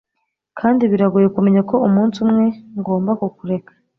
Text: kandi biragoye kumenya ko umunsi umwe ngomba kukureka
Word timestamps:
kandi 0.59 0.83
biragoye 0.91 1.27
kumenya 1.35 1.61
ko 1.69 1.75
umunsi 1.87 2.17
umwe 2.25 2.45
ngomba 2.81 3.11
kukureka 3.21 3.71